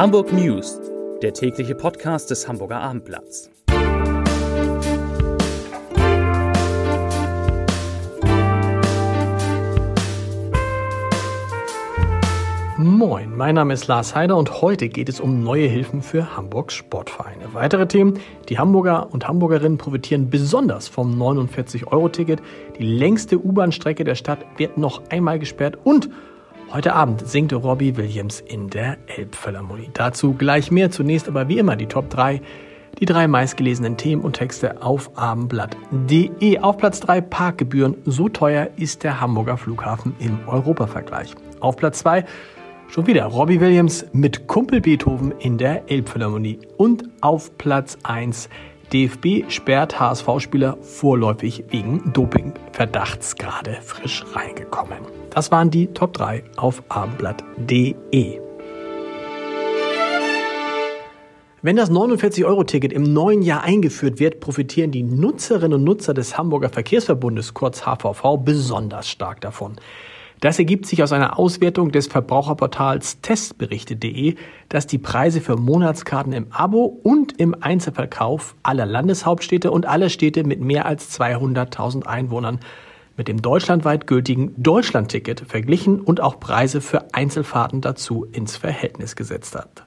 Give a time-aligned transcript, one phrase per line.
[0.00, 0.80] Hamburg News,
[1.20, 3.50] der tägliche Podcast des Hamburger Abendblatts.
[12.78, 16.72] Moin, mein Name ist Lars Heider und heute geht es um neue Hilfen für Hamburgs
[16.72, 17.52] Sportvereine.
[17.52, 22.40] Weitere Themen, die Hamburger und Hamburgerinnen profitieren besonders vom 49-Euro-Ticket.
[22.78, 26.08] Die längste U-Bahn-Strecke der Stadt wird noch einmal gesperrt und
[26.72, 29.90] Heute Abend singt Robbie Williams in der Elbphilharmonie.
[29.92, 30.92] Dazu gleich mehr.
[30.92, 32.40] Zunächst aber wie immer die Top 3.
[33.00, 36.60] Die drei meistgelesenen Themen und Texte auf abendblatt.de.
[36.60, 37.96] Auf Platz 3 Parkgebühren.
[38.04, 41.34] So teuer ist der Hamburger Flughafen im Europavergleich.
[41.58, 42.24] Auf Platz 2
[42.86, 46.60] schon wieder Robbie Williams mit Kumpel Beethoven in der Elbphilharmonie.
[46.76, 48.48] Und auf Platz 1
[48.92, 54.98] DFB sperrt HSV-Spieler vorläufig wegen Dopingverdachts gerade frisch reingekommen.
[55.30, 58.40] Das waren die Top 3 auf abendblatt.de.
[61.62, 66.70] Wenn das 49-Euro-Ticket im neuen Jahr eingeführt wird, profitieren die Nutzerinnen und Nutzer des Hamburger
[66.70, 69.76] Verkehrsverbundes, kurz HVV, besonders stark davon.
[70.40, 74.36] Das ergibt sich aus einer Auswertung des Verbraucherportals testberichte.de,
[74.70, 80.42] das die Preise für Monatskarten im Abo und im Einzelverkauf aller Landeshauptstädte und aller Städte
[80.44, 82.58] mit mehr als 200.000 Einwohnern
[83.18, 89.54] mit dem deutschlandweit gültigen Deutschlandticket verglichen und auch Preise für Einzelfahrten dazu ins Verhältnis gesetzt
[89.54, 89.84] hat.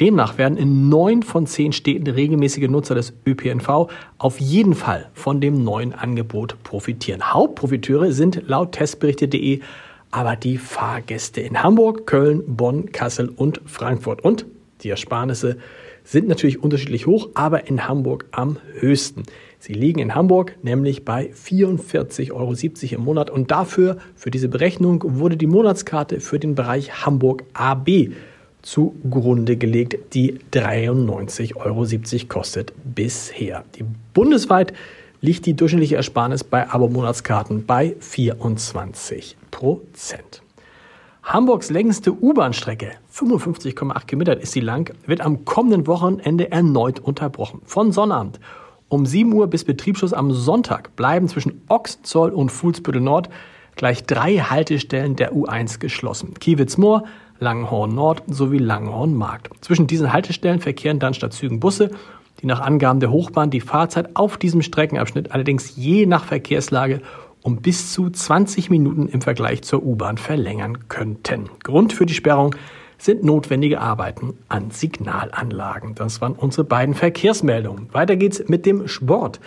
[0.00, 5.40] Demnach werden in neun von zehn Städten regelmäßige Nutzer des ÖPNV auf jeden Fall von
[5.40, 7.32] dem neuen Angebot profitieren.
[7.32, 9.60] Hauptprofiteure sind laut testberichte.de
[10.10, 14.24] aber die Fahrgäste in Hamburg, Köln, Bonn, Kassel und Frankfurt.
[14.24, 14.46] Und
[14.82, 15.58] die Ersparnisse
[16.04, 19.24] sind natürlich unterschiedlich hoch, aber in Hamburg am höchsten.
[19.58, 22.54] Sie liegen in Hamburg nämlich bei 44,70 Euro
[22.94, 28.10] im Monat und dafür, für diese Berechnung, wurde die Monatskarte für den Bereich Hamburg AB
[28.62, 31.86] zugrunde gelegt, die 93,70 Euro
[32.28, 33.64] kostet bisher.
[33.76, 34.72] Die bundesweit
[35.20, 40.42] liegt die durchschnittliche Ersparnis bei Abo-Monatskarten bei 24 Prozent.
[41.22, 47.60] Hamburgs längste U-Bahn-Strecke, 55,8 Kilometer ist sie lang, wird am kommenden Wochenende erneut unterbrochen.
[47.66, 48.40] Von Sonnabend
[48.88, 53.28] um 7 Uhr bis Betriebsschluss am Sonntag bleiben zwischen Ochsenzoll und Fuhlsbüttel Nord
[53.78, 56.34] gleich drei Haltestellen der U1 geschlossen.
[56.34, 57.04] Kiewitz-Moor,
[57.40, 59.48] Langenhorn Nord sowie Langenhorn Markt.
[59.62, 61.90] Zwischen diesen Haltestellen verkehren dann statt Zügen Busse,
[62.42, 67.00] die nach Angaben der Hochbahn die Fahrzeit auf diesem Streckenabschnitt allerdings je nach Verkehrslage
[67.42, 71.48] um bis zu 20 Minuten im Vergleich zur U-Bahn verlängern könnten.
[71.62, 72.54] Grund für die Sperrung
[72.98, 75.94] sind notwendige Arbeiten an Signalanlagen.
[75.94, 77.88] Das waren unsere beiden Verkehrsmeldungen.
[77.92, 79.40] Weiter geht's mit dem Sport.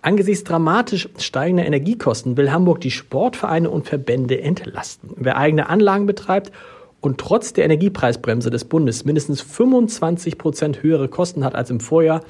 [0.00, 5.10] Angesichts dramatisch steigender Energiekosten will Hamburg die Sportvereine und Verbände entlasten.
[5.16, 6.52] Wer eigene Anlagen betreibt
[7.00, 12.22] und trotz der Energiepreisbremse des Bundes mindestens 25 Prozent höhere Kosten hat als im Vorjahr,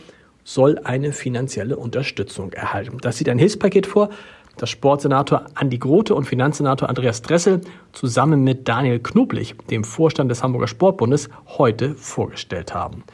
[0.44, 2.98] soll eine finanzielle Unterstützung erhalten.
[3.02, 4.08] Das sieht ein Hilfspaket vor,
[4.56, 7.60] das Sportsenator Andi Grote und Finanzsenator Andreas Dressel
[7.92, 11.28] zusammen mit Daniel Knoblich, dem Vorstand des Hamburger Sportbundes,
[11.58, 13.04] heute vorgestellt haben.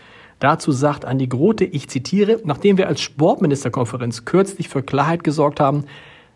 [0.44, 5.84] Dazu sagt Andi Grote, ich zitiere, nachdem wir als Sportministerkonferenz kürzlich für Klarheit gesorgt haben,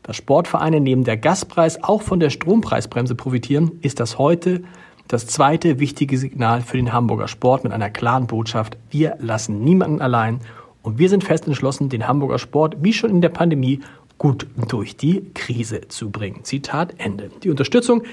[0.03, 4.63] dass Sportvereine neben der Gaspreis auch von der Strompreisbremse profitieren, ist das heute
[5.09, 10.01] das zweite wichtige Signal für den Hamburger Sport mit einer klaren Botschaft, wir lassen niemanden
[10.01, 10.41] allein
[10.81, 13.81] und wir sind fest entschlossen, den Hamburger Sport wie schon in der Pandemie
[14.17, 16.45] gut durch die Krise zu bringen.
[16.45, 17.31] Zitat Ende.
[17.43, 18.05] Die Unterstützung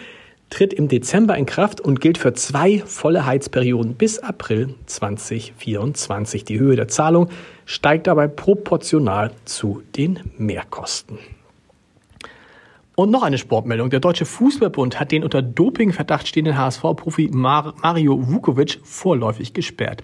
[0.50, 6.46] tritt im Dezember in Kraft und gilt für zwei volle Heizperioden bis April 2024.
[6.46, 7.30] Die Höhe der Zahlung
[7.66, 11.18] steigt dabei proportional zu den Mehrkosten.
[12.96, 13.90] Und noch eine Sportmeldung.
[13.90, 20.04] Der Deutsche Fußballbund hat den unter Dopingverdacht stehenden HSV-Profi Mario Vukovic vorläufig gesperrt.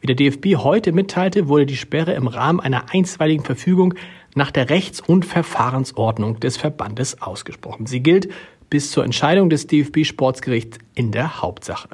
[0.00, 3.94] Wie der DFB heute mitteilte, wurde die Sperre im Rahmen einer einstweiligen Verfügung
[4.34, 7.86] nach der Rechts- und Verfahrensordnung des Verbandes ausgesprochen.
[7.86, 8.28] Sie gilt
[8.74, 11.90] bis zur Entscheidung des DFB-Sportsgerichts in der Hauptsache.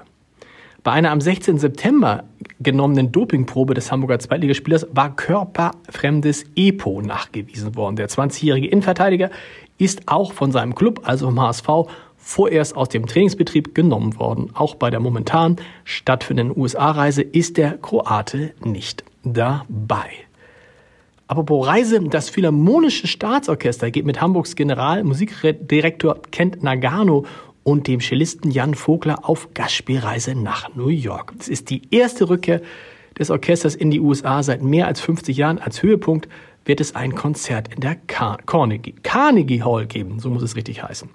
[0.83, 1.59] Bei einer am 16.
[1.59, 2.25] September
[2.59, 7.97] genommenen Dopingprobe des Hamburger Zweitligaspielers war körperfremdes EPO nachgewiesen worden.
[7.97, 9.29] Der 20-jährige Innenverteidiger
[9.77, 11.69] ist auch von seinem Club, also vom HSV,
[12.17, 14.49] vorerst aus dem Trainingsbetrieb genommen worden.
[14.55, 20.09] Auch bei der momentan stattfindenden USA-Reise ist der Kroate nicht dabei.
[21.31, 27.25] Apropos Reise, das Philharmonische Staatsorchester geht mit Hamburgs Generalmusikdirektor Kent Nagano
[27.63, 31.33] und dem Cellisten Jan Vogler auf Gastspielreise nach New York.
[31.39, 32.61] Es ist die erste Rückkehr
[33.17, 35.61] des Orchesters in die USA seit mehr als 50 Jahren.
[35.61, 36.29] Als Höhepunkt
[36.65, 41.11] wird es ein Konzert in der Carnegie, Carnegie Hall geben, so muss es richtig heißen.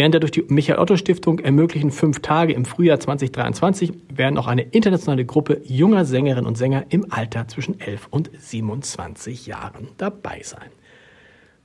[0.00, 5.26] Während der durch die Michael-Otto-Stiftung ermöglichen fünf Tage im Frühjahr 2023 werden auch eine internationale
[5.26, 10.70] Gruppe junger Sängerinnen und Sänger im Alter zwischen 11 und 27 Jahren dabei sein.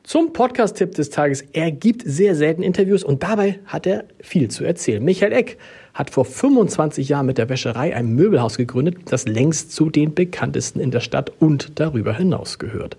[0.04, 1.46] Zum Podcast-Tipp des Tages.
[1.54, 5.02] Er gibt sehr selten Interviews und dabei hat er viel zu erzählen.
[5.02, 5.58] Michael Eck
[5.94, 10.82] hat vor 25 Jahren mit der Wäscherei ein Möbelhaus gegründet, das längst zu den bekanntesten
[10.82, 12.98] in der Stadt und darüber hinaus gehört.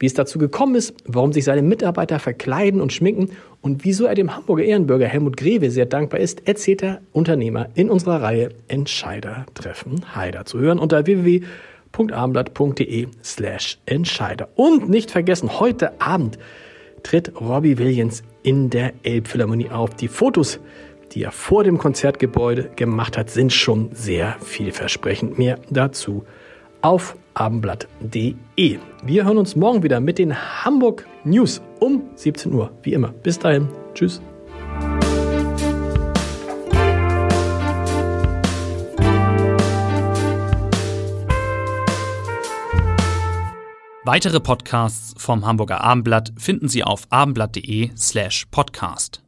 [0.00, 3.30] Wie es dazu gekommen ist, warum sich seine Mitarbeiter verkleiden und schminken
[3.60, 7.90] und wieso er dem Hamburger Ehrenbürger Helmut Greve sehr dankbar ist, erzählt der Unternehmer in
[7.90, 11.42] unserer Reihe Entscheider treffen Heider zu hören unter www
[11.92, 14.48] www.abendblatt.de slash Entscheider.
[14.54, 16.38] Und nicht vergessen, heute Abend
[17.02, 19.94] tritt Robbie Williams in der Elbphilharmonie auf.
[19.94, 20.60] Die Fotos,
[21.12, 25.38] die er vor dem Konzertgebäude gemacht hat, sind schon sehr vielversprechend.
[25.38, 26.24] Mehr dazu
[26.82, 28.78] auf abendblatt.de.
[29.02, 30.34] Wir hören uns morgen wieder mit den
[30.64, 32.70] Hamburg News um 17 Uhr.
[32.82, 33.08] Wie immer.
[33.08, 33.68] Bis dahin.
[33.94, 34.20] Tschüss.
[44.04, 49.19] Weitere Podcasts vom Hamburger Abendblatt finden Sie auf abendblatt.de slash podcast.